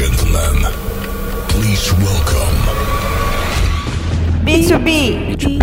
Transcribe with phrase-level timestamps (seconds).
[0.00, 0.64] gentlemen,
[1.50, 2.56] please welcome
[4.46, 5.36] B2B.
[5.36, 5.60] B2B.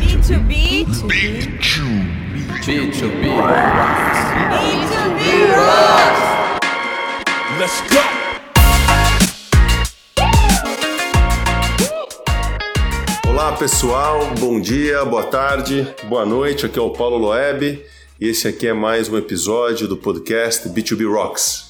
[0.00, 0.48] B2B.
[1.06, 1.84] Big Chew.
[2.64, 3.22] B2B.
[4.50, 6.22] B2B rocks.
[7.60, 8.02] Let's go.
[13.30, 16.66] Olá pessoal, bom dia, boa tarde, boa noite.
[16.66, 17.84] Aqui é o Paulo Loeb
[18.20, 21.65] e esse aqui é mais um episódio do podcast B2B Rocks.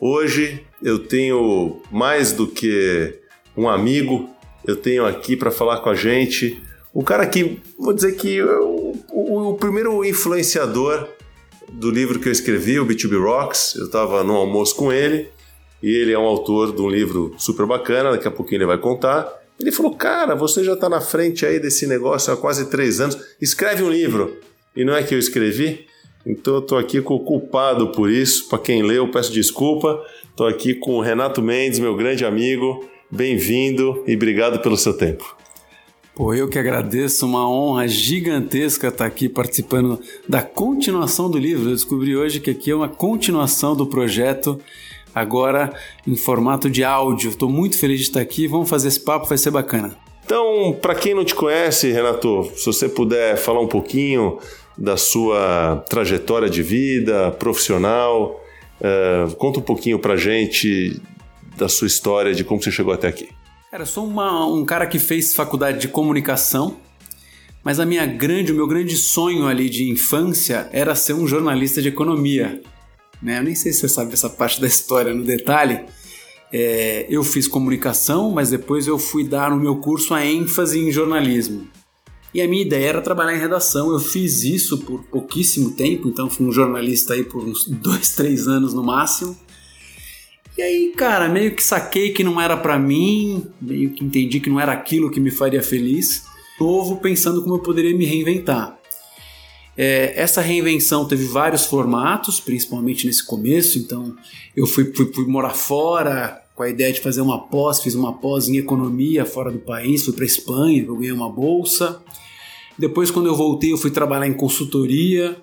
[0.00, 3.18] Hoje eu tenho mais do que
[3.56, 4.28] um amigo,
[4.66, 6.62] eu tenho aqui para falar com a gente
[6.94, 11.06] um cara que, vou dizer que é o, o, o primeiro influenciador
[11.70, 13.74] do livro que eu escrevi, o B2B Rocks.
[13.76, 15.28] Eu estava no almoço com ele
[15.82, 18.78] e ele é um autor de um livro super bacana, daqui a pouquinho ele vai
[18.78, 19.30] contar.
[19.60, 23.18] Ele falou: Cara, você já está na frente aí desse negócio há quase três anos,
[23.40, 24.36] escreve um livro.
[24.74, 25.86] E não é que eu escrevi?
[26.26, 28.48] Então eu estou aqui com o culpado por isso.
[28.48, 30.02] Para quem leu, peço desculpa.
[30.28, 32.84] Estou aqui com o Renato Mendes, meu grande amigo.
[33.08, 35.36] Bem-vindo e obrigado pelo seu tempo.
[36.16, 41.68] Pô, eu que agradeço, uma honra gigantesca estar aqui participando da continuação do livro.
[41.68, 44.58] Eu descobri hoje que aqui é uma continuação do projeto,
[45.14, 45.72] agora
[46.04, 47.30] em formato de áudio.
[47.30, 49.96] Estou muito feliz de estar aqui, vamos fazer esse papo, vai ser bacana.
[50.24, 54.38] Então, para quem não te conhece, Renato, se você puder falar um pouquinho
[54.76, 58.40] da sua trajetória de vida profissional,
[58.80, 61.00] uh, conta um pouquinho para gente
[61.56, 63.28] da sua história, de como você chegou até aqui.
[63.70, 66.76] Cara, eu sou uma, um cara que fez faculdade de comunicação,
[67.64, 71.82] mas a minha grande, o meu grande sonho ali de infância era ser um jornalista
[71.82, 72.60] de economia.
[73.20, 73.38] Né?
[73.38, 75.80] Eu nem sei se você sabe essa parte da história no detalhe.
[76.52, 80.92] É, eu fiz comunicação, mas depois eu fui dar no meu curso a ênfase em
[80.92, 81.66] jornalismo.
[82.36, 83.90] E a minha ideia era trabalhar em redação.
[83.90, 88.46] Eu fiz isso por pouquíssimo tempo, então fui um jornalista aí por uns dois, três
[88.46, 89.34] anos no máximo.
[90.58, 94.50] E aí, cara, meio que saquei que não era para mim, meio que entendi que
[94.50, 96.24] não era aquilo que me faria feliz.
[96.60, 98.78] Novo, pensando como eu poderia me reinventar.
[99.74, 103.78] É, essa reinvenção teve vários formatos, principalmente nesse começo.
[103.78, 104.14] Então,
[104.54, 108.12] eu fui, fui, fui morar fora com a ideia de fazer uma pós, fiz uma
[108.12, 112.02] pós em economia fora do país, fui para Espanha, eu ganhei uma bolsa.
[112.78, 115.36] Depois, quando eu voltei, eu fui trabalhar em consultoria.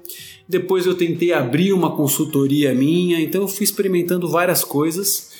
[0.47, 3.19] Depois, eu tentei abrir uma consultoria minha.
[3.19, 5.31] Então, eu fui experimentando várias coisas.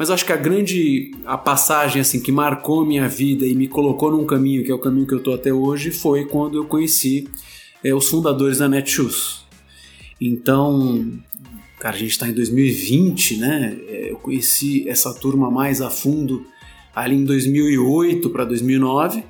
[0.00, 4.10] Mas acho que a grande a passagem assim que marcou minha vida e me colocou
[4.10, 7.28] num caminho que é o caminho que eu tô até hoje foi quando eu conheci
[7.84, 9.44] é, os fundadores da Netshoes.
[10.18, 11.06] Então,
[11.78, 13.78] cara, a gente está em 2020, né?
[13.88, 16.46] É, eu conheci essa turma mais a fundo
[16.94, 19.22] ali em 2008 para 2009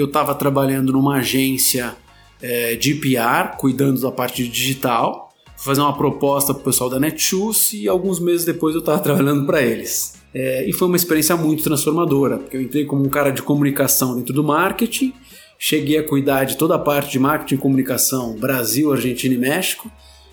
[0.00, 1.96] eu estava trabalhando numa agência
[2.40, 7.72] é, de PR, cuidando da parte digital, fazer uma proposta para o pessoal da Netshoes
[7.72, 10.14] e alguns meses depois eu estava trabalhando para eles.
[10.32, 14.14] É, e foi uma experiência muito transformadora, porque eu entrei como um cara de comunicação
[14.14, 15.12] dentro do marketing,
[15.58, 19.90] cheguei a cuidar de toda a parte de marketing e comunicação Brasil, Argentina e México.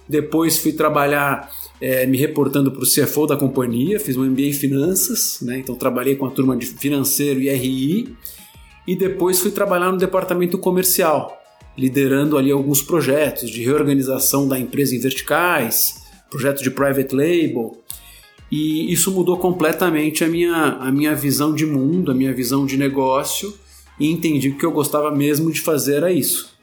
[0.08, 1.50] Depois fui trabalhar
[1.82, 5.58] é, me reportando para o CFO da companhia, fiz um MBA em finanças, né?
[5.58, 8.16] então trabalhei com a turma de financeiro e RI
[8.88, 11.42] e depois fui trabalhar no departamento comercial,
[11.78, 17.82] liderando ali alguns projetos de reorganização da empresa em verticais, projetos de private label.
[18.52, 22.78] E isso mudou completamente a minha, a minha visão de mundo, a minha visão de
[22.78, 23.54] negócio
[24.00, 26.54] e entendi que o que eu gostava mesmo de fazer era isso.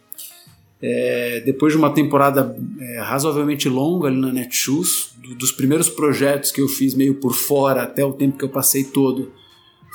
[0.80, 6.50] É, depois de uma temporada é, razoavelmente longa ali na Netshoes, do, dos primeiros projetos
[6.50, 9.32] que eu fiz meio por fora até o tempo que eu passei todo,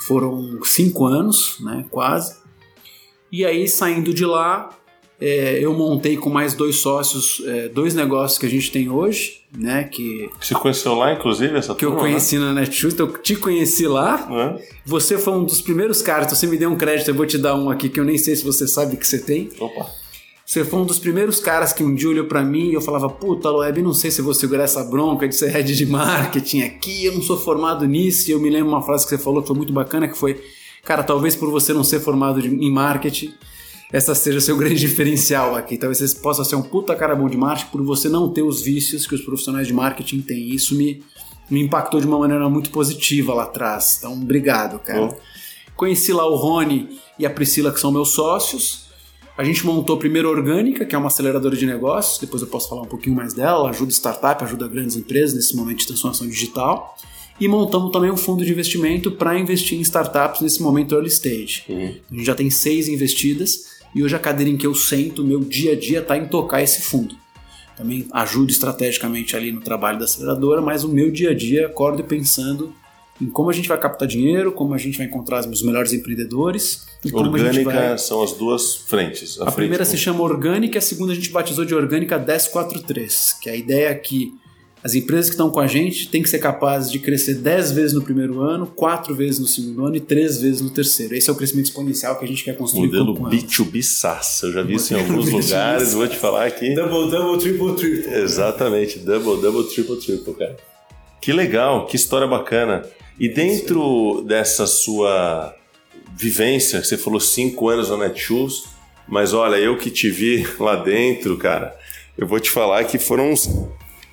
[0.06, 2.38] foram cinco anos, né, quase.
[3.32, 4.70] E aí, saindo de lá,
[5.20, 9.42] é, eu montei com mais dois sócios é, dois negócios que a gente tem hoje,
[9.56, 9.84] né?
[9.84, 13.36] Que Você conheceu lá, inclusive, essa que eu turma, conheci na Netshoes, então eu te
[13.36, 14.28] conheci lá.
[14.30, 14.62] Né?
[14.86, 17.38] Você foi um dos primeiros caras, então você me deu um crédito, eu vou te
[17.38, 19.50] dar um aqui que eu nem sei se você sabe que você tem.
[19.60, 19.88] Opa.
[20.50, 23.10] Você foi um dos primeiros caras que um dia olhou pra mim e eu falava,
[23.10, 26.62] puta, Loeb, não sei se eu vou segurar essa bronca de ser head de marketing
[26.62, 28.30] aqui, eu não sou formado nisso.
[28.30, 30.42] E eu me lembro uma frase que você falou que foi muito bacana, que foi,
[30.86, 33.34] cara, talvez por você não ser formado de- em marketing,
[33.92, 35.78] essa seja seu grande diferencial aqui.
[35.78, 38.62] Talvez você possa ser um puta cara bom de marketing por você não ter os
[38.62, 40.50] vícios que os profissionais de marketing têm.
[40.56, 41.04] Isso me,
[41.50, 43.98] me impactou de uma maneira muito positiva lá atrás.
[44.00, 45.08] Então, obrigado, cara.
[45.08, 45.20] Bom.
[45.76, 48.87] Conheci lá o Rony e a Priscila, que são meus sócios.
[49.38, 52.68] A gente montou primeiro a Orgânica, que é uma aceleradora de negócios, depois eu posso
[52.68, 56.28] falar um pouquinho mais dela, Ela ajuda startup, ajuda grandes empresas nesse momento de transformação
[56.28, 56.98] digital.
[57.40, 61.66] E montamos também um fundo de investimento para investir em startups nesse momento early stage.
[61.70, 65.42] A gente já tem seis investidas e hoje a cadeira em que eu sento, meu
[65.42, 67.16] dia a dia, está em tocar esse fundo.
[67.78, 72.04] também ajudo estrategicamente ali no trabalho da aceleradora, mas o meu dia a dia acordo
[72.04, 72.74] pensando
[73.22, 76.86] em como a gente vai captar dinheiro, como a gente vai encontrar os melhores empreendedores.
[77.04, 77.98] E como a gente Orgânica vai...
[77.98, 79.40] são as duas frentes.
[79.40, 83.38] A frente primeira com- se chama Orgânica, a segunda a gente batizou de Orgânica 1043,
[83.42, 84.34] que a ideia é que
[84.84, 87.94] as empresas que estão com a gente têm que ser capazes de crescer 10 vezes
[87.94, 91.16] no primeiro ano, 4 vezes no segundo ano e 3 vezes no terceiro.
[91.16, 93.44] Esse é o crescimento exponencial que a gente quer construir Modelo com elas.
[93.44, 94.44] B2B SaaS.
[94.44, 96.76] Eu já vi isso em alguns B2B lugares, vou te falar aqui.
[96.76, 98.14] Double, double, triple, triple.
[98.14, 100.56] Exatamente, double, double, triple, triple, cara.
[101.20, 102.86] Que legal, que história bacana.
[103.20, 105.56] E dentro dessa sua
[106.16, 108.66] vivência, você falou cinco anos na Netshoes,
[109.08, 111.76] mas olha, eu que te vi lá dentro, cara,
[112.18, 113.50] eu vou te falar que foram uns,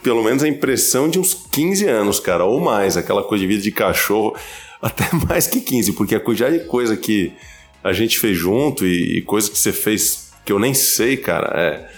[0.03, 3.62] pelo menos a impressão de uns 15 anos, cara, ou mais, aquela coisa de vida
[3.62, 4.35] de cachorro,
[4.81, 7.33] até mais que 15, porque a quantidade de coisa que
[7.83, 11.53] a gente fez junto e, e coisa que você fez que eu nem sei, cara,
[11.59, 11.91] é,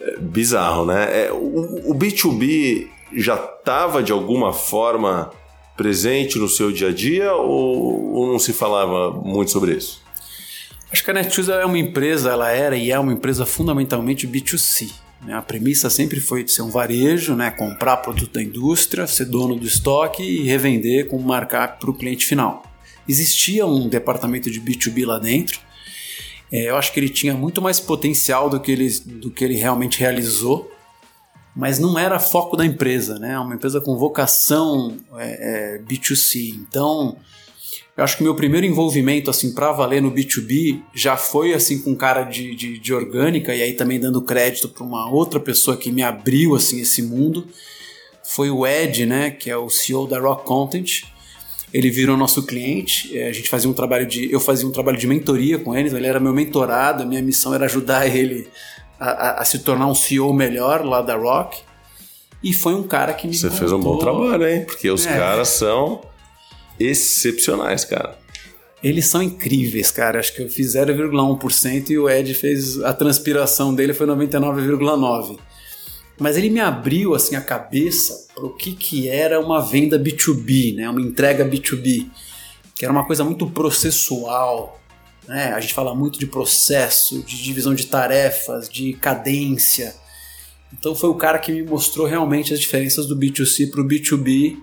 [0.00, 1.26] é bizarro, né?
[1.26, 5.30] É, o, o B2B já estava de alguma forma
[5.82, 10.00] presente no seu dia a dia ou, ou não se falava muito sobre isso?
[10.92, 14.92] Acho que a Netshoes é uma empresa, ela era e é uma empresa fundamentalmente B2C.
[15.26, 15.34] né?
[15.34, 17.50] A premissa sempre foi de ser um varejo, né?
[17.50, 22.24] comprar produto da indústria, ser dono do estoque e revender com markup para o cliente
[22.26, 22.62] final.
[23.08, 25.58] Existia um departamento de B2B lá dentro.
[26.52, 29.56] É, eu acho que ele tinha muito mais potencial do que ele, do que ele
[29.56, 30.70] realmente realizou,
[31.54, 33.34] mas não era foco da empresa, né?
[33.34, 36.54] É uma empresa com vocação é, é, B2C.
[36.54, 37.16] Então,
[37.94, 41.94] eu acho que meu primeiro envolvimento, assim, para valer no B2B já foi, assim, com
[41.94, 45.92] cara de, de, de orgânica, e aí também dando crédito para uma outra pessoa que
[45.92, 47.46] me abriu, assim, esse mundo.
[48.24, 51.02] Foi o Ed, né, que é o CEO da Rock Content.
[51.72, 54.30] Ele virou nosso cliente, eh, a gente fazia um trabalho de...
[54.30, 57.54] Eu fazia um trabalho de mentoria com ele, ele era meu mentorado, a minha missão
[57.54, 58.46] era ajudar ele
[59.10, 61.58] a, a- se tornar um CEO melhor lá da Rock.
[62.42, 64.64] E foi um cara que me Você fez um bom contou- trabalho, hein?
[64.64, 65.16] Porque os É.
[65.16, 66.00] caras são
[66.78, 68.18] excepcionais, cara.
[68.82, 70.18] Eles são incríveis, cara.
[70.18, 72.82] Acho que eu fiz 0,1% e o Ed fez.
[72.82, 75.38] A transpiração dele foi 99,9%.
[76.18, 80.74] Mas ele me abriu assim a cabeça para o que, que era uma venda B2B,
[80.76, 80.88] né?
[80.88, 82.06] uma entrega B2B,
[82.76, 84.80] que era uma coisa muito processual.
[85.26, 85.52] Né?
[85.52, 89.94] A gente fala muito de processo, de divisão de tarefas, de cadência.
[90.72, 94.56] Então foi o cara que me mostrou realmente as diferenças do B2C para o B2B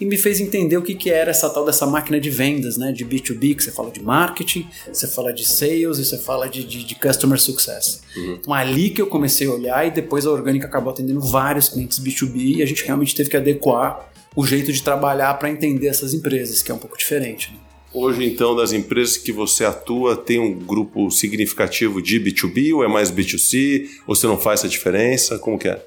[0.00, 2.90] e me fez entender o que, que era essa tal dessa máquina de vendas, né?
[2.90, 6.64] De B2B, que você fala de marketing, você fala de sales e você fala de,
[6.64, 8.02] de, de customer success.
[8.16, 12.00] Então ali que eu comecei a olhar e depois a Orgânica acabou atendendo vários clientes
[12.00, 16.12] B2B e a gente realmente teve que adequar o jeito de trabalhar para entender essas
[16.12, 17.52] empresas, que é um pouco diferente.
[17.52, 17.58] Né?
[17.94, 22.88] Hoje, então, das empresas que você atua, tem um grupo significativo de B2B ou é
[22.88, 23.86] mais B2C?
[24.06, 25.38] Ou você não faz essa diferença?
[25.38, 25.80] Como que é?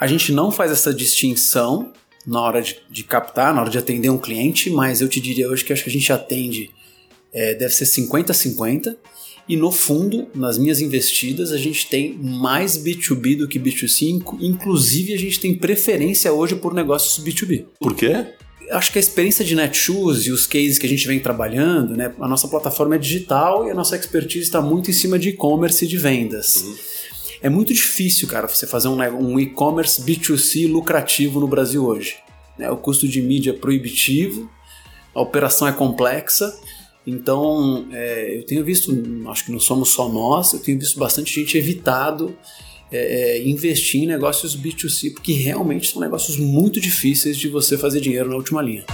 [0.00, 1.92] A gente não faz essa distinção
[2.26, 5.48] na hora de, de captar, na hora de atender um cliente, mas eu te diria
[5.48, 6.70] hoje que acho que a gente atende,
[7.32, 8.96] é, deve ser 50-50,
[9.48, 14.40] e no fundo, nas minhas investidas, a gente tem mais B2B do que B2C, inc-
[14.40, 17.66] inclusive a gente tem preferência hoje por negócios B2B.
[17.78, 18.26] Por quê?
[18.70, 22.14] Acho que a experiência de Netshoes e os cases que a gente vem trabalhando, né,
[22.18, 25.84] a nossa plataforma é digital e a nossa expertise está muito em cima de e-commerce
[25.84, 26.64] e de vendas.
[27.42, 32.16] É muito difícil, cara, você fazer um, um e-commerce B2C lucrativo no Brasil hoje.
[32.58, 32.70] né?
[32.70, 34.50] O custo de mídia é proibitivo,
[35.14, 36.58] a operação é complexa,
[37.06, 38.90] então é, eu tenho visto,
[39.28, 42.36] acho que não somos só nós, eu tenho visto bastante gente evitado
[42.96, 48.00] é, é, investir em negócios B2C, porque realmente são negócios muito difíceis de você fazer
[48.00, 48.84] dinheiro na última linha.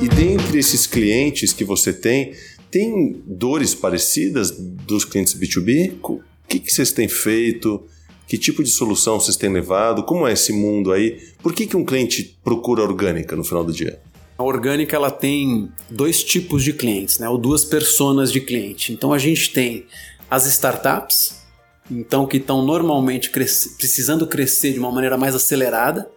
[0.00, 2.32] E dentre esses clientes que você tem,
[2.70, 4.52] tem dores parecidas
[4.86, 5.94] dos clientes B2B?
[6.00, 7.82] O que, que vocês têm feito?
[8.28, 10.04] Que tipo de solução vocês têm levado?
[10.04, 11.18] Como é esse mundo aí?
[11.42, 13.98] Por que, que um cliente procura orgânica no final do dia?
[14.40, 17.28] A orgânica ela tem dois tipos de clientes, né?
[17.28, 18.90] ou duas personas de cliente.
[18.90, 19.84] Então a gente tem
[20.30, 21.42] as startups,
[21.90, 26.10] então que estão normalmente precisando crescer de uma maneira mais acelerada,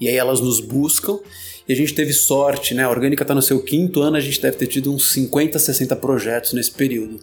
[0.00, 1.18] e aí elas nos buscam.
[1.68, 2.84] E a gente teve sorte, né?
[2.84, 5.96] A Orgânica está no seu quinto ano, a gente deve ter tido uns 50, 60
[5.96, 7.18] projetos nesse período.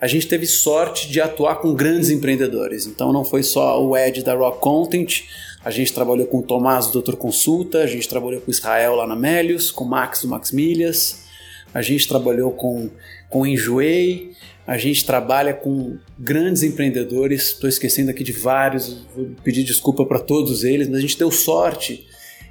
[0.00, 2.86] A gente teve sorte de atuar com grandes empreendedores.
[2.86, 5.24] Então não foi só o Ed da Rock Content,
[5.64, 8.94] a gente trabalhou com o Tomás do Doutor Consulta, a gente trabalhou com o Israel
[8.94, 11.24] lá na Melius, com o Max do Max Milhas,
[11.72, 12.88] a gente trabalhou com,
[13.28, 14.32] com o Enjoei,
[14.66, 20.18] a gente trabalha com grandes empreendedores, estou esquecendo aqui de vários, vou pedir desculpa para
[20.18, 22.06] todos eles, mas a gente deu sorte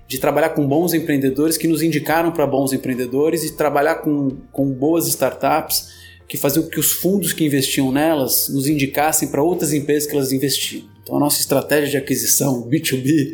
[0.08, 4.72] de trabalhar com bons empreendedores que nos indicaram para bons empreendedores e trabalhar com, com
[4.72, 5.99] boas startups
[6.30, 10.16] que faziam com que os fundos que investiam nelas nos indicassem para outras empresas que
[10.16, 10.84] elas investiam.
[11.04, 13.34] Então a nossa estratégia de aquisição B2B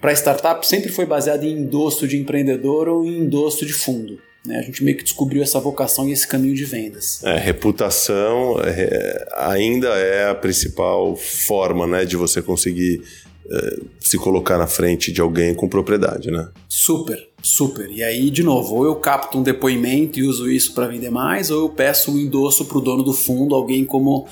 [0.00, 4.18] para startup sempre foi baseada em endosso de empreendedor ou em endosso de fundo.
[4.46, 4.58] Né?
[4.58, 7.22] A gente meio que descobriu essa vocação e esse caminho de vendas.
[7.22, 13.02] É, reputação é, ainda é a principal forma né, de você conseguir
[13.50, 16.48] é, se colocar na frente de alguém com propriedade, né?
[16.68, 17.90] Super, super.
[17.90, 21.50] E aí, de novo, ou eu capto um depoimento e uso isso para vender mais,
[21.50, 24.26] ou eu peço um endosso para o dono do fundo, alguém como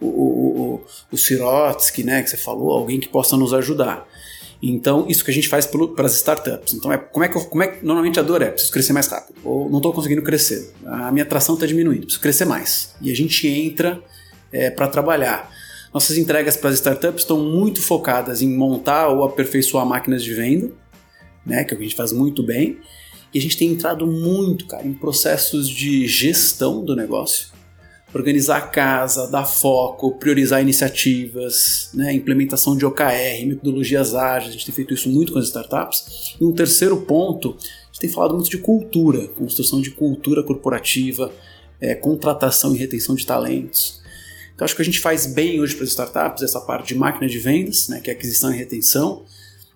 [0.00, 4.06] o, o, o, o Sirotsky, né, que você falou, alguém que possa nos ajudar.
[4.62, 6.74] Então, isso que a gente faz para as startups.
[6.74, 8.50] Então, é, como é que eu, como é que normalmente a dor é?
[8.50, 9.36] Preciso crescer mais rápido.
[9.42, 10.74] Ou não estou conseguindo crescer.
[10.84, 12.02] A minha atração está diminuindo.
[12.02, 12.94] Preciso crescer mais.
[13.00, 13.98] E a gente entra
[14.52, 15.50] é, para trabalhar.
[15.94, 20.70] Nossas entregas para as startups estão muito focadas em montar ou aperfeiçoar máquinas de venda,
[21.50, 22.78] né, que é o que a gente faz muito bem.
[23.34, 27.50] E a gente tem entrado muito, cara, em processos de gestão do negócio
[28.12, 34.66] organizar a casa, dar foco, priorizar iniciativas, né, implementação de OKR, metodologias ágeis, a gente
[34.66, 36.36] tem feito isso muito com as startups.
[36.40, 41.32] E um terceiro ponto, a gente tem falado muito de cultura, construção de cultura corporativa,
[41.80, 44.00] é, contratação e retenção de talentos.
[44.54, 47.28] Então acho que a gente faz bem hoje para as startups essa parte de máquina
[47.28, 49.24] de vendas, né, que é aquisição e retenção,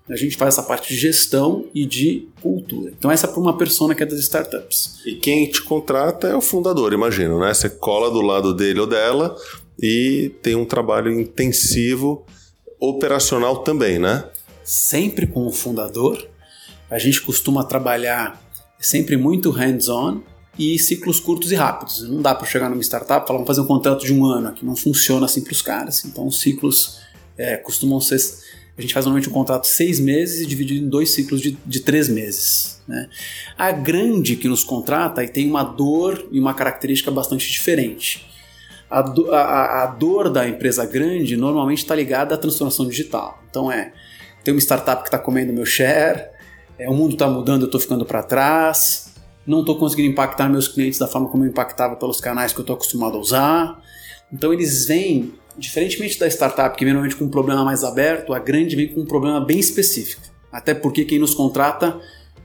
[0.09, 2.93] a gente faz essa parte de gestão e de cultura.
[2.97, 5.01] Então essa é para uma persona que é das startups.
[5.07, 7.55] E quem te contrata é o fundador, imagino, né?
[7.55, 9.35] Você cola do lado dele ou dela
[9.81, 12.25] e tem um trabalho intensivo
[12.79, 14.25] operacional também, né?
[14.63, 16.29] Sempre com o fundador.
[16.91, 18.43] A gente costuma trabalhar
[18.79, 20.21] sempre muito hands-on
[20.59, 22.03] e ciclos curtos e rápidos.
[22.09, 24.49] Não dá para chegar numa startup e falar, vamos fazer um contrato de um ano
[24.49, 24.65] aqui.
[24.65, 26.05] Não funciona assim para os caras.
[26.05, 27.01] Então, os ciclos
[27.37, 28.19] é, costumam ser
[28.77, 31.57] a gente faz normalmente um contrato de seis meses e dividido em dois ciclos de,
[31.65, 32.83] de três meses.
[32.89, 33.09] Né?
[33.57, 38.27] A grande que nos contrata e tem uma dor e uma característica bastante diferente.
[38.91, 43.43] A, do, a, a dor da empresa grande normalmente está ligada à transformação digital.
[43.49, 43.93] Então é,
[44.43, 46.27] tem uma startup que está comendo meu share,
[46.77, 49.15] é, o mundo está mudando, eu estou ficando para trás,
[49.47, 52.63] não estou conseguindo impactar meus clientes da forma como eu impactava pelos canais que eu
[52.63, 53.83] estou acostumado a usar.
[54.33, 58.39] Então eles vêm Diferentemente da startup, que vem normalmente com um problema mais aberto, a
[58.39, 60.23] grande vem com um problema bem específico.
[60.51, 62.01] Até porque quem nos contrata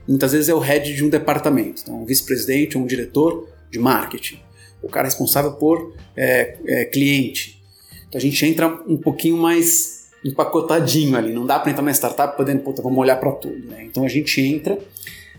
[0.06, 3.78] muitas vezes é o head de um departamento, então um vice-presidente ou um diretor de
[3.78, 4.40] marketing,
[4.82, 7.62] o cara responsável por é, é, cliente.
[8.08, 12.36] Então a gente entra um pouquinho mais empacotadinho ali, não dá para entrar na startup
[12.36, 13.68] podendo, puta, vamos olhar para tudo.
[13.68, 13.84] Né?
[13.84, 14.76] Então a gente entra,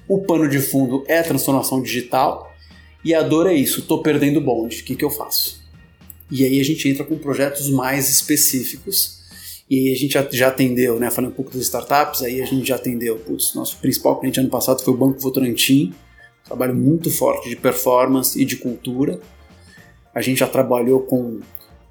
[0.08, 2.51] o pano de fundo é a transformação digital
[3.04, 5.61] e a dor é isso, estou perdendo o bonde, o que, que eu faço?
[6.31, 9.19] E aí a gente entra com projetos mais específicos.
[9.69, 11.11] E aí a gente já, atendeu, né?
[11.11, 13.17] Falando um pouco das startups, aí a gente já atendeu.
[13.17, 15.93] Putz, nosso principal cliente ano passado foi o Banco Votorantim.
[16.45, 19.19] Trabalho muito forte de performance e de cultura.
[20.13, 21.39] A gente já trabalhou com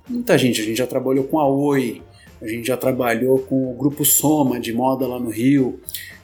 [0.09, 2.03] muita gente, a gente já trabalhou com a Oi,
[2.43, 5.81] a gente já trabalhou com o Grupo Soma de moda lá no Rio,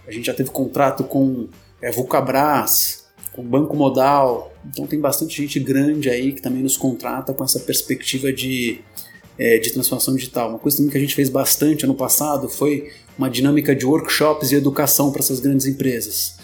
[0.06, 1.48] a gente já teve contrato com
[1.80, 3.05] é, Vulcabras,
[3.36, 4.52] com Banco Modal.
[4.64, 8.80] Então tem bastante gente grande aí que também nos contrata com essa perspectiva de,
[9.38, 10.48] é, de transformação digital.
[10.48, 14.50] Uma coisa também que a gente fez bastante ano passado foi uma dinâmica de workshops
[14.50, 16.36] e educação para essas grandes empresas.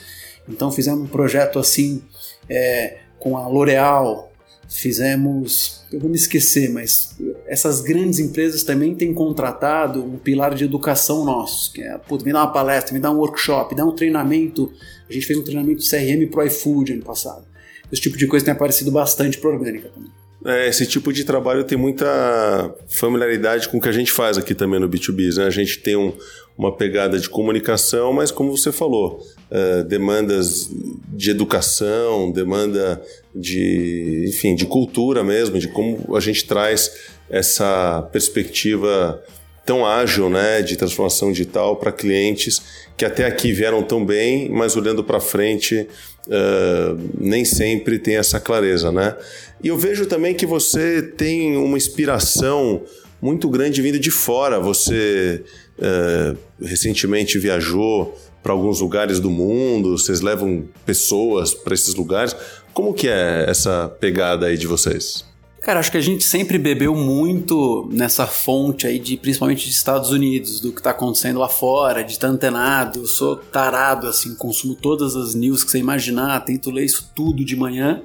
[0.48, 2.02] Então fizemos um projeto assim
[2.48, 4.30] é, com a L'Oréal,
[4.68, 7.14] fizemos, eu vou me esquecer, mas
[7.46, 12.32] essas grandes empresas também têm contratado um pilar de educação nosso, que é, putz, me
[12.32, 14.72] dá uma palestra, me dá um workshop, me dá um treinamento.
[15.08, 17.44] A gente fez um treinamento CRM pro iFood ano passado.
[17.92, 20.10] Esse tipo de coisa tem aparecido bastante pro Orgânica também.
[20.44, 24.54] É, esse tipo de trabalho tem muita familiaridade com o que a gente faz aqui
[24.54, 25.36] também no B2B.
[25.36, 25.46] Né?
[25.46, 26.12] A gente tem um,
[26.58, 30.68] uma pegada de comunicação, mas como você falou, uh, demandas
[31.08, 33.00] de educação, demanda
[33.34, 36.92] de, enfim, de cultura mesmo, de como a gente traz
[37.30, 39.22] essa perspectiva
[39.64, 42.60] tão ágil, né, de transformação digital para clientes
[42.96, 45.86] que até aqui vieram tão bem, mas olhando para frente
[46.26, 49.16] uh, nem sempre tem essa clareza, né?
[49.62, 52.82] E eu vejo também que você tem uma inspiração
[53.20, 54.58] muito grande vindo de fora.
[54.58, 55.44] Você
[55.78, 62.34] uh, recentemente viajou para alguns lugares do mundo, vocês levam pessoas para esses lugares.
[62.74, 65.31] Como que é essa pegada aí de vocês?
[65.62, 70.10] Cara, acho que a gente sempre bebeu muito nessa fonte aí de principalmente de Estados
[70.10, 72.98] Unidos, do que está acontecendo lá fora, de estar antenado.
[72.98, 77.44] Eu sou tarado, assim, consumo todas as news que você imaginar, tento ler isso tudo
[77.44, 78.02] de manhã.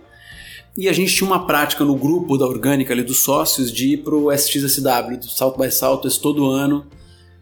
[0.77, 4.03] E a gente tinha uma prática no grupo da Orgânica ali dos sócios de ir
[4.03, 6.85] pro SXSW, do Salto by Salto, todo ano,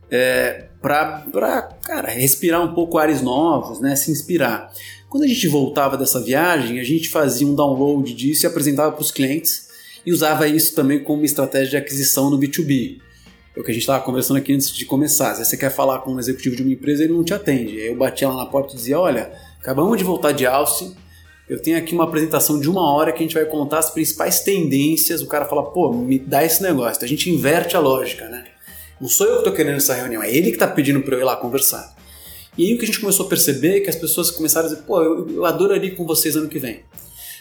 [0.10, 4.72] é, para, cara, respirar um pouco ares novos, né, se inspirar.
[5.10, 9.02] Quando a gente voltava dessa viagem, a gente fazia um download disso e apresentava para
[9.02, 9.65] os clientes
[10.06, 13.00] e usava isso também como estratégia de aquisição no B2B.
[13.56, 15.34] É o que a gente estava conversando aqui antes de começar.
[15.36, 17.80] Se você quer falar com um executivo de uma empresa, ele não te atende.
[17.80, 20.94] Aí eu batia lá na porta e dizia: Olha, acabamos de voltar de Austin,
[21.48, 24.42] eu tenho aqui uma apresentação de uma hora que a gente vai contar as principais
[24.42, 25.22] tendências.
[25.22, 26.98] O cara fala: Pô, me dá esse negócio.
[26.98, 28.46] Então a gente inverte a lógica, né?
[29.00, 31.22] Não sou eu que estou querendo essa reunião, é ele que está pedindo para eu
[31.22, 31.96] ir lá conversar.
[32.58, 34.70] E aí o que a gente começou a perceber é que as pessoas começaram a
[34.70, 36.82] dizer: Pô, eu, eu adoraria ir com vocês ano que vem.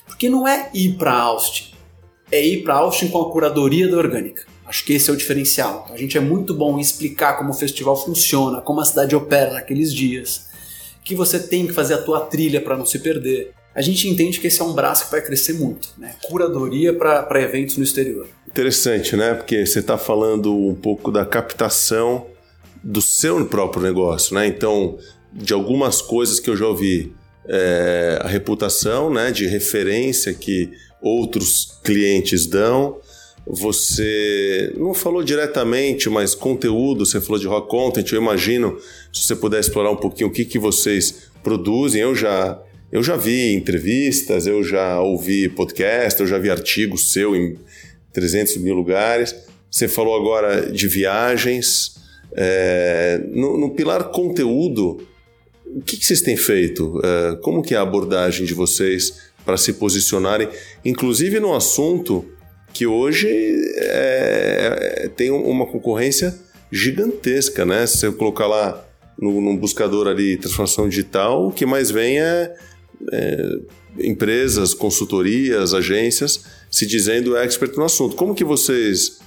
[0.06, 1.73] Porque não é ir para Austin,
[2.34, 4.44] é ir para Austin com a curadoria da orgânica.
[4.66, 5.86] Acho que esse é o diferencial.
[5.92, 9.52] A gente é muito bom em explicar como o festival funciona, como a cidade opera
[9.52, 10.46] naqueles dias,
[11.04, 13.52] que você tem que fazer a tua trilha para não se perder.
[13.74, 16.14] A gente entende que esse é um braço que vai crescer muito, né?
[16.22, 18.26] Curadoria para eventos no exterior.
[18.48, 19.34] Interessante, né?
[19.34, 22.26] Porque você está falando um pouco da captação
[22.82, 24.46] do seu próprio negócio, né?
[24.46, 24.96] Então,
[25.32, 27.12] de algumas coisas que eu já ouvi,
[27.46, 30.70] é, a reputação, né, de referência que
[31.04, 32.98] outros clientes dão,
[33.46, 38.78] você não falou diretamente, mas conteúdo, você falou de rock content, eu imagino,
[39.12, 42.58] se você puder explorar um pouquinho o que, que vocês produzem, eu já,
[42.90, 47.58] eu já vi entrevistas, eu já ouvi podcast, eu já vi artigos seu em
[48.14, 49.36] 300 mil lugares,
[49.70, 51.96] você falou agora de viagens,
[52.34, 55.06] é, no, no, pilar conteúdo,
[55.66, 56.98] o que, que vocês têm feito?
[57.04, 60.48] É, como que é a abordagem de vocês para se posicionarem,
[60.84, 62.24] inclusive no assunto
[62.72, 63.28] que hoje
[63.76, 66.34] é, tem uma concorrência
[66.72, 67.86] gigantesca, né?
[67.86, 68.84] Se você colocar lá
[69.16, 72.54] no, no, buscador ali transformação digital, o que mais vem é,
[73.12, 73.58] é,
[74.00, 78.16] empresas, consultorias, agências se dizendo expert no assunto.
[78.16, 79.20] Como que vocês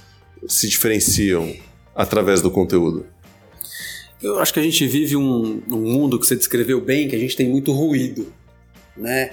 [0.46, 1.56] se diferenciam
[1.94, 3.06] através do conteúdo?
[4.22, 7.18] Eu acho que a gente vive um, um mundo que você descreveu bem, que a
[7.18, 8.30] gente tem muito ruído,
[8.96, 9.30] né?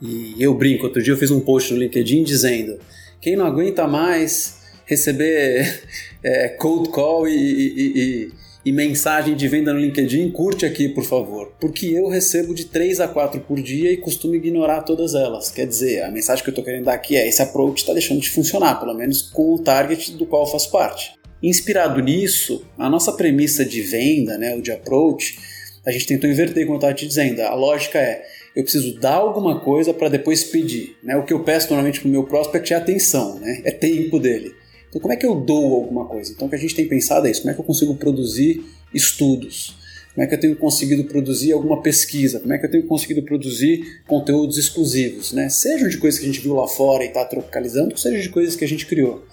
[0.00, 2.78] E eu brinco, outro dia eu fiz um post no LinkedIn dizendo
[3.20, 5.82] quem não aguenta mais receber
[6.22, 8.32] é, cold call e, e, e,
[8.64, 11.52] e, mensagem de venda no LinkedIn, curte aqui, por favor.
[11.60, 15.50] Porque eu recebo de 3 a 4 por dia e costumo ignorar todas elas.
[15.50, 18.20] Quer dizer, a mensagem que eu estou querendo dar aqui é esse approach está deixando
[18.20, 21.14] de funcionar, pelo menos com o target do qual eu faço parte.
[21.42, 25.38] Inspirado nisso, a nossa premissa de venda, né, o de approach,
[25.86, 27.40] a gente tentou inverter, como eu estava te dizendo.
[27.40, 28.22] A lógica é
[28.54, 30.96] eu preciso dar alguma coisa para depois pedir.
[31.02, 31.16] Né?
[31.16, 33.62] O que eu peço normalmente para o meu prospect é atenção, né?
[33.64, 34.54] é tempo dele.
[34.88, 36.32] Então, como é que eu dou alguma coisa?
[36.32, 38.64] Então, o que a gente tem pensado é isso: como é que eu consigo produzir
[38.92, 39.76] estudos?
[40.14, 42.40] Como é que eu tenho conseguido produzir alguma pesquisa?
[42.40, 45.32] Como é que eu tenho conseguido produzir conteúdos exclusivos?
[45.32, 45.48] Né?
[45.48, 48.56] Sejam de coisas que a gente viu lá fora e está tropicalizando, seja de coisas
[48.56, 49.24] que a gente criou.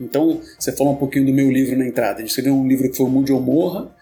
[0.00, 2.16] Então, você falou um pouquinho do meu livro na entrada.
[2.16, 3.94] A gente escreveu um livro que foi o Mude ou Morra,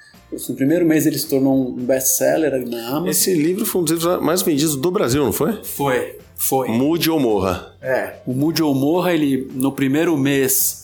[0.49, 3.09] no primeiro mês ele se tornou um best-seller na Amazon.
[3.09, 5.59] Esse livro foi um dos livros mais vendidos do Brasil, não foi?
[5.62, 6.68] Foi, foi.
[6.68, 7.75] Mude ou Morra.
[7.81, 10.83] É, o Mude ou Morra, ele no primeiro mês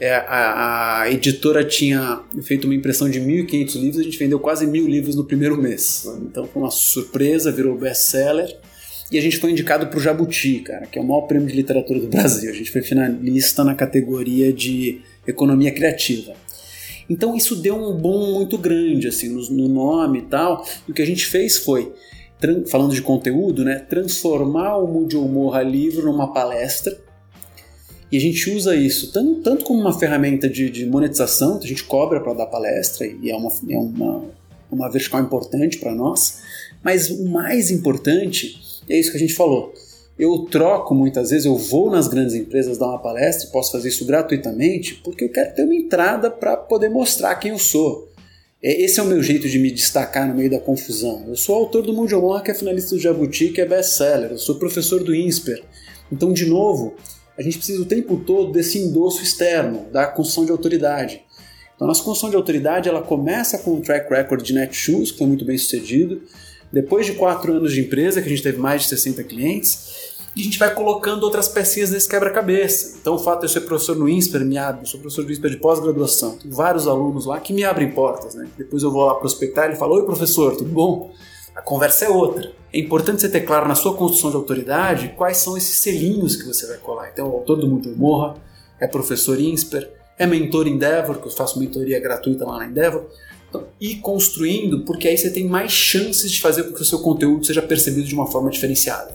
[0.00, 4.66] é, a, a, editora tinha feito uma impressão de 1.500 livros, a gente vendeu quase
[4.66, 6.06] mil livros no primeiro mês.
[6.22, 8.56] Então foi uma surpresa, virou best-seller.
[9.12, 11.54] E a gente foi indicado para o Jabuti, cara, que é o maior prêmio de
[11.54, 12.48] literatura do Brasil.
[12.48, 16.32] A gente foi finalista na categoria de economia criativa.
[17.10, 20.64] Então isso deu um boom muito grande assim no, no nome e tal.
[20.86, 21.92] E o que a gente fez foi,
[22.68, 26.96] falando de conteúdo, né, transformar o Moody Morra livro numa palestra.
[28.12, 31.84] E a gente usa isso tanto, tanto como uma ferramenta de, de monetização, a gente
[31.84, 34.24] cobra para dar palestra e é uma, é uma,
[34.70, 36.40] uma vertical importante para nós.
[36.82, 39.74] Mas o mais importante é isso que a gente falou
[40.18, 44.04] eu troco muitas vezes, eu vou nas grandes empresas dar uma palestra, posso fazer isso
[44.04, 48.10] gratuitamente, porque eu quero ter uma entrada para poder mostrar quem eu sou.
[48.62, 51.24] É, esse é o meu jeito de me destacar no meio da confusão.
[51.26, 54.32] Eu sou autor do Mundo Honra, que é finalista do Jabuti, que é best-seller.
[54.32, 55.62] Eu sou professor do INSPER.
[56.12, 56.94] Então, de novo,
[57.38, 61.22] a gente precisa o tempo todo desse endosso externo, da construção de autoridade.
[61.74, 65.16] Então, a nossa construção de autoridade ela começa com um track record de Netshoes, que
[65.16, 66.20] foi muito bem sucedido.
[66.70, 69.89] Depois de quatro anos de empresa, que a gente teve mais de 60 clientes,
[70.34, 72.96] e a gente vai colocando outras pecinhas nesse quebra-cabeça.
[73.00, 75.32] Então, o fato de eu ser professor no INSPER me abre, eu sou professor do
[75.32, 78.34] INSPER de pós-graduação, tenho vários alunos lá que me abrem portas.
[78.34, 78.48] Né?
[78.56, 81.12] Depois eu vou lá prospectar e ele fala: Oi, professor, tudo bom?
[81.54, 82.52] A conversa é outra.
[82.72, 86.46] É importante você ter claro na sua construção de autoridade quais são esses selinhos que
[86.46, 87.10] você vai colar.
[87.12, 88.36] Então, o autor do Mundo Morra
[88.78, 93.06] é professor INSPER, é mentor Endeavor, que eu faço mentoria gratuita lá na Endeavor.
[93.48, 97.00] Então, ir construindo, porque aí você tem mais chances de fazer com que o seu
[97.00, 99.12] conteúdo seja percebido de uma forma diferenciada.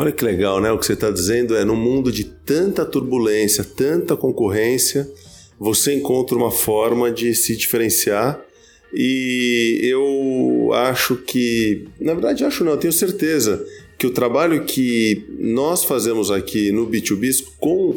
[0.00, 0.70] Olha que legal, né?
[0.70, 5.10] O que você está dizendo é, no mundo de tanta turbulência, tanta concorrência,
[5.58, 8.40] você encontra uma forma de se diferenciar
[8.94, 13.66] E eu acho que, na verdade, acho não, tenho certeza
[13.98, 17.96] que o trabalho que nós fazemos aqui no B2B com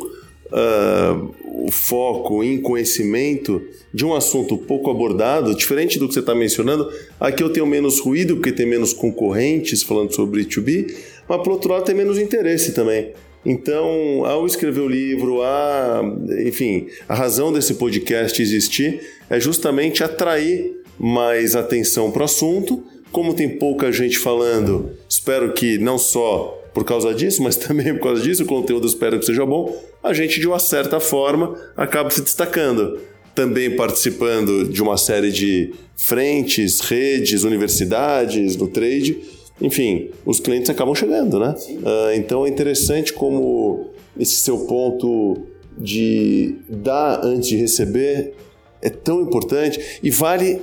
[0.52, 1.34] uh,
[1.66, 3.62] o foco em conhecimento
[3.94, 8.00] de um assunto pouco abordado, diferente do que você está mencionando, aqui eu tenho menos
[8.00, 10.94] ruído porque tem menos concorrentes falando sobre B2B,
[11.28, 13.14] mas por outro lado tem menos interesse também.
[13.46, 16.02] Então, ao escrever o livro, a,
[16.46, 22.84] enfim, a razão desse podcast existir é justamente atrair mais atenção para o assunto.
[23.12, 28.04] Como tem pouca gente falando, espero que não só por causa disso, mas também por
[28.04, 32.10] causa disso, o conteúdo espero que seja bom, a gente de uma certa forma acaba
[32.10, 33.00] se destacando.
[33.34, 39.20] Também participando de uma série de frentes, redes, universidades, no trade.
[39.62, 41.56] Enfim, os clientes acabam chegando, né?
[41.70, 45.38] Uh, então é interessante como esse seu ponto
[45.78, 48.34] de dar antes de receber
[48.82, 50.60] é tão importante e vale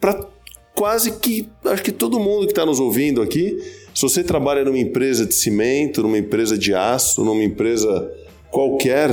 [0.00, 0.28] para
[0.74, 3.58] quase que acho que todo mundo que está nos ouvindo aqui.
[3.94, 8.10] Se você trabalha numa empresa de cimento, numa empresa de aço, numa empresa
[8.50, 9.10] qualquer,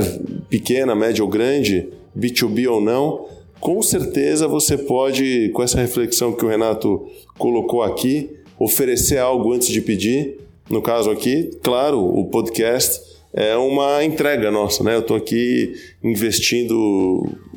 [0.48, 3.26] pequena, média ou grande, B2B ou não,
[3.60, 9.68] com certeza você pode, com essa reflexão que o Renato colocou aqui, oferecer algo antes
[9.68, 10.38] de pedir.
[10.70, 13.00] No caso aqui, claro, o podcast
[13.32, 14.94] é uma entrega nossa, né?
[14.94, 16.74] Eu estou aqui investindo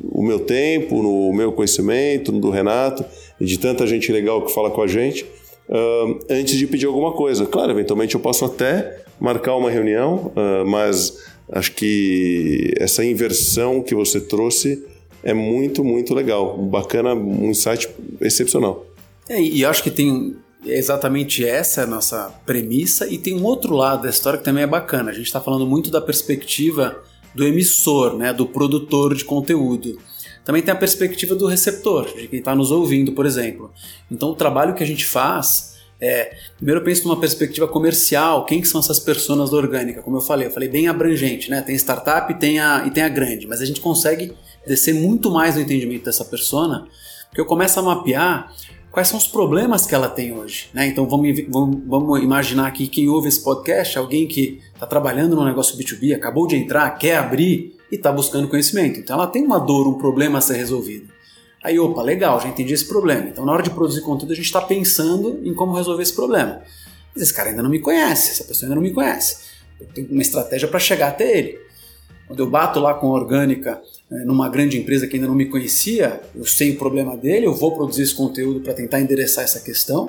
[0.02, 3.04] o meu tempo, no meu conhecimento, no do Renato
[3.40, 5.26] e de tanta gente legal que fala com a gente,
[5.68, 7.46] uh, antes de pedir alguma coisa.
[7.46, 11.18] Claro, eventualmente eu posso até marcar uma reunião, uh, mas
[11.50, 14.84] acho que essa inversão que você trouxe
[15.22, 16.58] é muito, muito legal.
[16.58, 17.88] Bacana, um insight
[18.20, 18.86] excepcional.
[19.28, 23.74] É, e acho que tem exatamente essa é a nossa premissa e tem um outro
[23.74, 25.10] lado da história que também é bacana.
[25.10, 27.02] A gente está falando muito da perspectiva
[27.34, 29.98] do emissor, né, do produtor de conteúdo.
[30.44, 33.72] Também tem a perspectiva do receptor, de quem está nos ouvindo, por exemplo.
[34.10, 36.34] Então, o trabalho que a gente faz é.
[36.56, 40.02] Primeiro, eu penso numa perspectiva comercial, quem que são essas pessoas da orgânica?
[40.02, 41.62] Como eu falei, eu falei bem abrangente, né?
[41.62, 44.32] Tem startup e tem a, e tem a grande, mas a gente consegue
[44.66, 46.88] descer muito mais no entendimento dessa persona,
[47.28, 48.52] porque eu começo a mapear
[48.90, 50.68] quais são os problemas que ela tem hoje.
[50.74, 50.88] Né?
[50.88, 55.44] Então vamos, vamos, vamos imaginar aqui quem ouve esse podcast, alguém que está trabalhando no
[55.44, 58.98] negócio B2B, acabou de entrar, quer abrir e está buscando conhecimento.
[58.98, 61.12] Então ela tem uma dor, um problema a ser resolvido.
[61.62, 63.28] Aí, opa, legal, já entendi esse problema.
[63.28, 66.62] Então na hora de produzir conteúdo a gente está pensando em como resolver esse problema.
[67.14, 69.52] Mas esse cara ainda não me conhece, essa pessoa ainda não me conhece.
[69.78, 71.60] Eu tenho uma estratégia para chegar até ele.
[72.26, 75.46] Quando eu bato lá com a orgânica né, numa grande empresa que ainda não me
[75.46, 79.60] conhecia, eu sei o problema dele, eu vou produzir esse conteúdo para tentar endereçar essa
[79.60, 80.08] questão.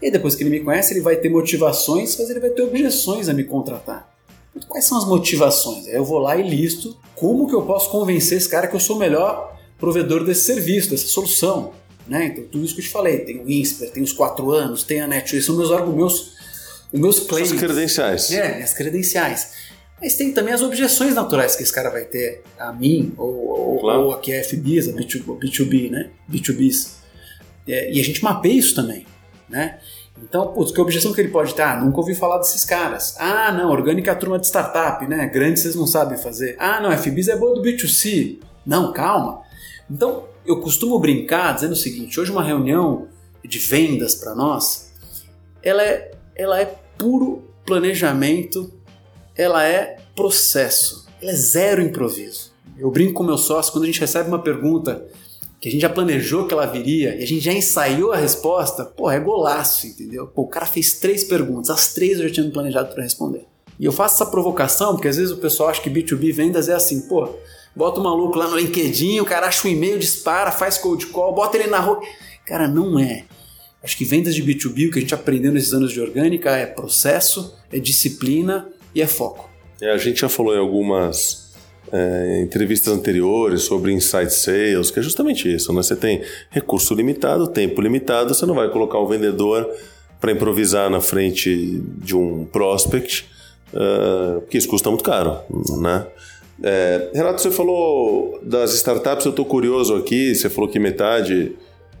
[0.00, 3.28] E depois que ele me conhece, ele vai ter motivações, mas ele vai ter objeções
[3.28, 4.17] a me contratar.
[4.66, 5.86] Quais são as motivações?
[5.86, 8.80] Aí eu vou lá e listo como que eu posso convencer esse cara que eu
[8.80, 11.72] sou o melhor provedor desse serviço, dessa solução.
[12.06, 12.26] Né?
[12.26, 15.00] Então, tudo isso que eu te falei, tem o INSPER, tem os quatro anos, tem
[15.00, 16.32] a NetWay, são meus argumentos,
[16.92, 17.52] os meus claims.
[17.52, 18.30] As credenciais.
[18.32, 19.52] É, minhas credenciais.
[20.00, 24.04] Mas tem também as objeções naturais que esse cara vai ter a mim, ou, claro.
[24.04, 26.10] ou a FBs, a B2, B2B, né?
[26.30, 26.92] B2Bs.
[27.66, 29.04] É, e a gente mapeia isso também,
[29.48, 29.78] né?
[30.22, 31.62] Então, putz, que objeção que ele pode ter?
[31.62, 33.16] Ah, nunca ouvi falar desses caras.
[33.18, 35.26] Ah, não, orgânica é a turma de startup, né?
[35.26, 36.56] Grande vocês não sabem fazer.
[36.58, 38.38] Ah, não, FBs é boa do B2C.
[38.66, 39.42] Não, calma.
[39.90, 43.08] Então, eu costumo brincar dizendo o seguinte, hoje uma reunião
[43.44, 44.92] de vendas para nós,
[45.62, 48.72] ela é, ela é puro planejamento
[49.38, 52.52] ela é processo, ela é zero improviso.
[52.76, 55.06] Eu brinco com meu sócio quando a gente recebe uma pergunta
[55.60, 58.84] que a gente já planejou que ela viria e a gente já ensaiou a resposta,
[58.84, 60.26] pô, é golaço, entendeu?
[60.26, 63.44] Pô, o cara fez três perguntas, as três eu já tinha planejado para responder.
[63.78, 66.74] E eu faço essa provocação porque às vezes o pessoal acha que B2B vendas é
[66.74, 67.28] assim, pô,
[67.74, 71.34] bota o maluco lá no LinkedIn, o cara acha um e-mail, dispara, faz cold call,
[71.34, 72.00] bota ele na rua.
[72.46, 73.24] Cara, não é.
[73.82, 76.66] Acho que vendas de B2B, o que a gente aprendeu nesses anos de orgânica é
[76.66, 79.48] processo, é disciplina e é foco.
[79.80, 81.47] É, a gente já falou em algumas
[81.92, 85.82] é, entrevistas anteriores sobre inside sales, que é justamente isso, né?
[85.82, 89.68] Você tem recurso limitado, tempo limitado, você não vai colocar o vendedor
[90.20, 93.26] para improvisar na frente de um prospect,
[93.72, 95.38] uh, porque isso custa muito caro,
[95.80, 96.06] né?
[96.62, 101.52] É, Renato, você falou das startups, eu estou curioso aqui, você falou que metade,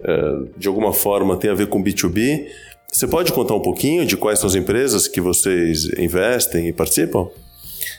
[0.02, 2.46] é, de alguma forma, tem a ver com B2B.
[2.90, 7.28] Você pode contar um pouquinho de quais são as empresas que vocês investem e participam?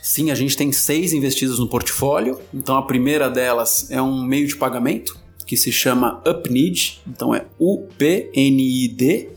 [0.01, 2.39] Sim, a gente tem seis investidas no portfólio.
[2.53, 7.45] Então a primeira delas é um meio de pagamento que se chama UpNid, então é
[7.57, 9.29] U-P-N-I-D.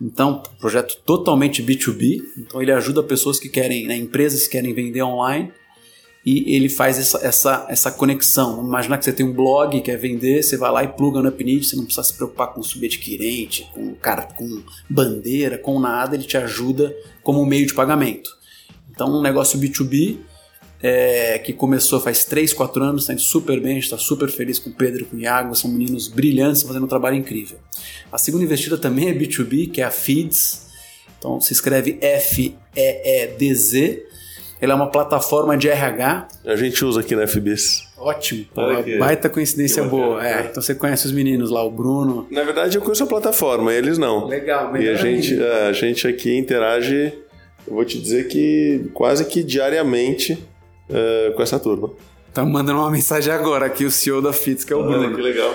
[0.00, 2.20] Então, projeto totalmente B2B.
[2.36, 5.50] Então ele ajuda pessoas que querem, né, empresas que querem vender online.
[6.24, 8.62] e ele faz essa, essa, essa conexão.
[8.66, 11.64] Imaginar que você tem um blog, quer vender, você vai lá e pluga no Upnid,
[11.64, 13.94] você não precisa se preocupar com subadquirente, com,
[14.34, 18.30] com bandeira, com nada, ele te ajuda como meio de pagamento.
[18.94, 20.18] Então, um negócio B2B
[20.82, 24.28] é, que começou faz 3, 4 anos, está indo super bem, a gente está super
[24.28, 27.58] feliz com o Pedro e com o Iago, são meninos brilhantes, fazendo um trabalho incrível.
[28.12, 30.66] A segunda investida também é B2B, que é a Feeds,
[31.18, 34.04] então se escreve F-E-E-D-Z,
[34.60, 36.28] ela é uma plataforma de RH.
[36.44, 37.82] A gente usa aqui na FBs.
[37.96, 38.46] Ótimo,
[38.98, 40.26] baita coincidência boa.
[40.26, 42.26] É, então você conhece os meninos lá, o Bruno.
[42.30, 44.26] Na verdade, eu conheço a plataforma, eles não.
[44.26, 47.12] Legal, E a gente, a gente aqui interage,
[47.66, 51.90] eu vou te dizer que quase que diariamente uh, com essa turma.
[52.32, 55.06] Tá mandando uma mensagem agora aqui, o CEO da FITS, que é o Bruno.
[55.06, 55.54] Olha, que legal.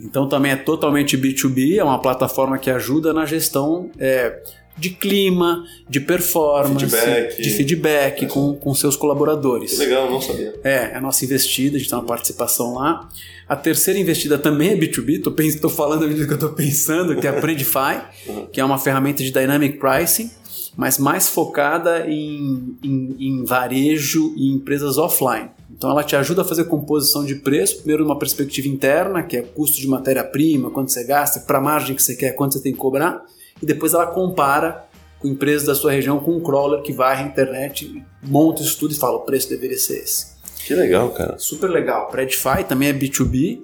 [0.00, 4.40] Então também é totalmente B2B, é uma plataforma que ajuda na gestão é,
[4.80, 7.42] de clima, de performance, feedback.
[7.42, 9.72] de feedback com, com seus colaboradores.
[9.72, 10.54] Que legal, não sabia.
[10.64, 13.06] É, é a nossa investida, a gente tem uma participação lá.
[13.46, 17.16] A terceira investida também é B2B, tô, tô falando a medida que eu estou pensando,
[17.16, 18.46] que é a Predify, uhum.
[18.46, 20.30] que é uma ferramenta de Dynamic Pricing,
[20.76, 25.50] mas mais focada em, em, em varejo e empresas offline.
[25.70, 29.42] Então ela te ajuda a fazer composição de preço, primeiro numa perspectiva interna, que é
[29.42, 32.72] custo de matéria-prima, quanto você gasta, para a margem que você quer, quanto você tem
[32.72, 33.24] que cobrar,
[33.62, 34.86] e depois ela compara
[35.18, 38.92] com empresas da sua região com um crawler que vai à internet, monta isso tudo
[38.92, 40.38] e fala o preço deveria ser esse.
[40.66, 41.38] Que legal, cara.
[41.38, 42.08] Super legal.
[42.08, 43.62] Predify também é B2B.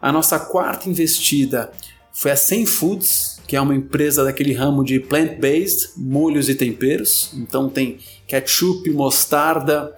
[0.00, 1.70] A nossa quarta investida
[2.12, 7.32] foi a 100 Foods, que é uma empresa daquele ramo de plant-based, molhos e temperos.
[7.34, 9.96] Então tem ketchup, mostarda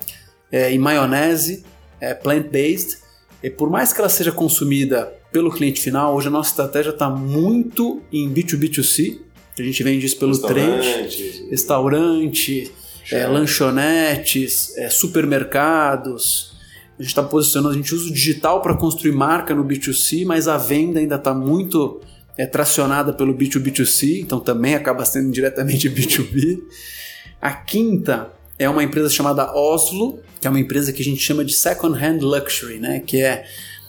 [0.52, 1.64] é, e maionese,
[2.00, 2.98] é, plant-based.
[3.42, 7.10] E por mais que ela seja consumida pelo cliente final, hoje a nossa estratégia está
[7.10, 9.18] muito em B2B2C,
[9.58, 12.70] a gente vende isso pelo trade, restaurante,
[13.10, 16.52] é, lanchonetes, é, supermercados.
[16.96, 20.46] A gente está posicionando, a gente usa o digital para construir marca no B2C, mas
[20.46, 22.00] a venda ainda está muito
[22.40, 26.62] é, tracionada pelo B2B2C, então também acaba sendo diretamente B2B.
[27.38, 31.44] A quinta é uma empresa chamada Oslo, que é uma empresa que a gente chama
[31.44, 33.00] de second hand luxury, né?
[33.00, 33.44] que é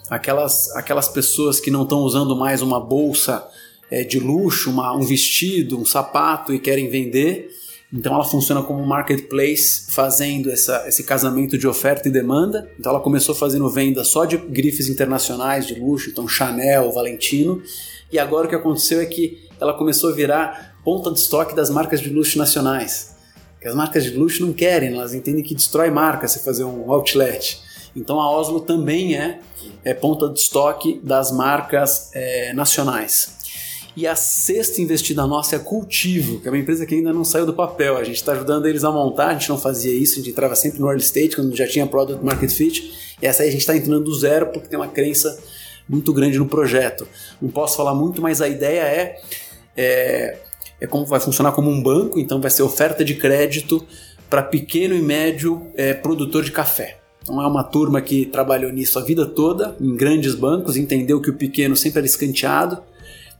[0.09, 3.41] aquelas, aquelas pessoas que não estão usando mais uma bolsa
[3.89, 7.49] é, de luxo, uma, um vestido, um sapato e querem vender.
[7.93, 12.69] Então ela funciona como marketplace, fazendo essa, esse casamento de oferta e demanda.
[12.77, 17.61] Então ela começou fazendo venda só de grifes internacionais de luxo, então Chanel, Valentino.
[18.11, 21.69] E agora o que aconteceu é que ela começou a virar ponta de estoque das
[21.69, 23.15] marcas de luxo nacionais.
[23.59, 26.91] Que as marcas de luxo não querem, elas entendem que destrói marca se fazer um
[26.91, 27.61] outlet.
[27.95, 29.39] Então a Oslo também é,
[29.83, 33.39] é ponta de estoque das marcas é, nacionais.
[33.95, 37.45] E a sexta investida nossa é Cultivo, que é uma empresa que ainda não saiu
[37.45, 37.97] do papel.
[37.97, 40.55] A gente está ajudando eles a montar, a gente não fazia isso, a gente entrava
[40.55, 43.17] sempre no early stage, quando já tinha product market fit.
[43.21, 45.37] E essa aí a gente está entrando do zero porque tem uma crença
[45.87, 47.07] muito grande no projeto.
[47.41, 49.21] Não posso falar muito, mas a ideia é,
[49.75, 50.37] é,
[50.79, 53.85] é como vai funcionar como um banco, então vai ser oferta de crédito
[54.29, 56.97] para pequeno e médio é, produtor de café.
[57.21, 61.29] Então é uma turma que trabalhou nisso a vida toda, em grandes bancos, entendeu que
[61.29, 62.81] o pequeno sempre era escanteado,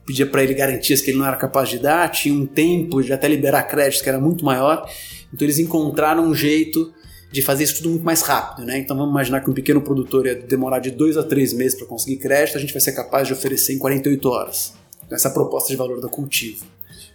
[0.06, 3.12] pedia para ele garantias que ele não era capaz de dar, tinha um tempo de
[3.12, 4.88] até liberar créditos que era muito maior.
[5.32, 6.92] Então eles encontraram um jeito
[7.32, 8.78] de fazer isso tudo muito mais rápido, né?
[8.78, 11.86] Então vamos imaginar que um pequeno produtor ia demorar de dois a três meses para
[11.86, 14.74] conseguir crédito, a gente vai ser capaz de oferecer em 48 horas.
[15.04, 16.64] Então, essa é a proposta de valor da cultivo.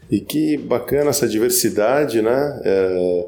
[0.10, 2.62] E que bacana essa diversidade, né?
[2.64, 3.26] É,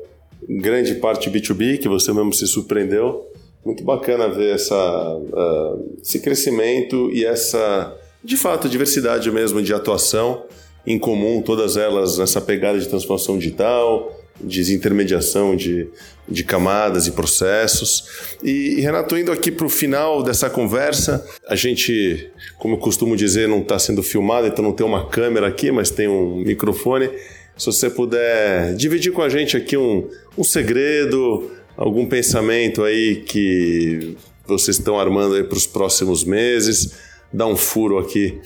[0.50, 3.28] grande parte B2B, que você mesmo se surpreendeu.
[3.64, 10.44] Muito bacana ver essa, uh, esse crescimento e essa de fato, diversidade mesmo de atuação
[10.86, 15.88] em comum, todas elas nessa pegada de transformação digital, desintermediação de,
[16.28, 18.38] de camadas e processos.
[18.44, 23.16] E, e Renato, indo aqui para o final dessa conversa, a gente, como eu costumo
[23.16, 27.10] dizer, não está sendo filmado, então não tem uma câmera aqui, mas tem um microfone.
[27.58, 34.16] Se você puder dividir com a gente aqui um, um segredo, algum pensamento aí que
[34.46, 38.40] vocês estão armando aí para os próximos meses dar um furo aqui,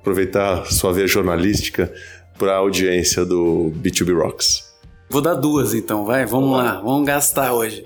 [0.00, 1.92] aproveitar sua via jornalística
[2.38, 4.71] para a audiência do B2B Rocks.
[5.12, 7.84] Vou dar duas então, vai, vamos lá, vamos gastar hoje.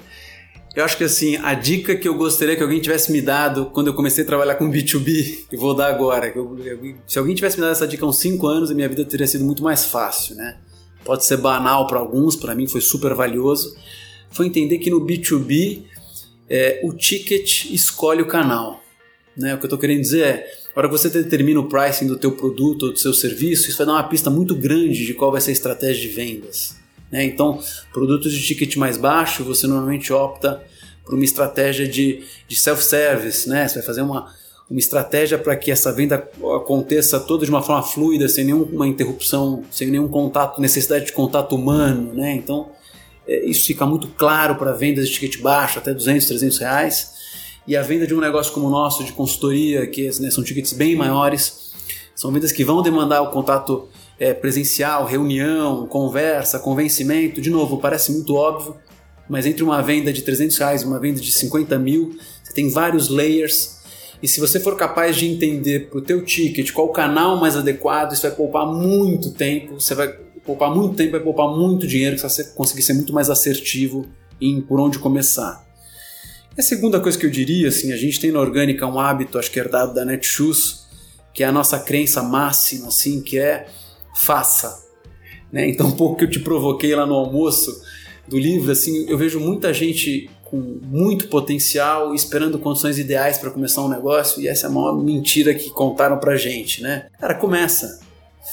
[0.77, 3.89] Eu acho que assim, a dica que eu gostaria que alguém tivesse me dado quando
[3.89, 6.57] eu comecei a trabalhar com B2B, que vou dar agora, eu,
[7.05, 9.27] se alguém tivesse me dado essa dica há uns 5 anos, a minha vida teria
[9.27, 10.59] sido muito mais fácil, né?
[11.05, 13.77] Pode ser banal para alguns, para mim foi super valioso.
[14.31, 15.83] Foi entender que no B2B
[16.49, 18.81] é, o ticket escolhe o canal.
[19.37, 19.53] Né?
[19.53, 22.17] O que eu estou querendo dizer é, a hora que você determina o pricing do
[22.17, 25.33] teu produto ou do seu serviço, isso vai dar uma pista muito grande de qual
[25.33, 26.86] vai ser a estratégia de vendas.
[27.11, 27.25] Né?
[27.25, 27.61] Então,
[27.93, 30.63] produtos de ticket mais baixo, você normalmente opta
[31.05, 33.69] para uma estratégia de, de self-service, né?
[33.69, 34.27] Você vai fazer uma,
[34.69, 36.17] uma estratégia para que essa venda
[36.57, 41.55] aconteça toda de uma forma fluida, sem nenhuma interrupção, sem nenhum contato, necessidade de contato
[41.55, 42.35] humano, né?
[42.35, 42.71] Então,
[43.27, 47.17] é, isso fica muito claro para vendas de ticket baixo, até 200, 300 reais.
[47.67, 50.73] E a venda de um negócio como o nosso, de consultoria, que né, são tickets
[50.73, 51.73] bem maiores,
[52.15, 57.41] são vendas que vão demandar o contato é, presencial, reunião, conversa, convencimento.
[57.41, 58.77] De novo, parece muito óbvio,
[59.29, 62.71] mas entre uma venda de 300 reais e uma venda de 50 mil, você tem
[62.71, 63.77] vários layers
[64.23, 67.57] e se você for capaz de entender para o teu ticket qual o canal mais
[67.57, 70.09] adequado, isso vai poupar muito tempo, você vai
[70.45, 74.07] poupar muito tempo, vai poupar muito dinheiro, você vai conseguir ser muito mais assertivo
[74.41, 75.65] em por onde começar.
[76.57, 79.39] E a segunda coisa que eu diria, assim, a gente tem na Orgânica um hábito,
[79.39, 80.87] acho que herdado da Netshoes,
[81.35, 83.67] que é a nossa crença máxima, assim, que é
[84.17, 84.85] faça.
[85.53, 85.69] Né?
[85.69, 87.83] Então, um pouco que eu te provoquei lá no almoço
[88.27, 93.83] do livro, assim, eu vejo muita gente com muito potencial, esperando condições ideais para começar
[93.83, 97.07] um negócio, e essa é a maior mentira que contaram pra gente, né?
[97.21, 98.01] Cara, começa.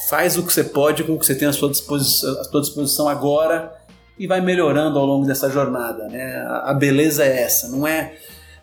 [0.10, 2.62] Faz o que você pode com o que você tem à sua disposição, à sua
[2.62, 3.71] disposição agora
[4.17, 6.43] e vai melhorando ao longo dessa jornada, né?
[6.63, 8.15] A beleza é essa, não é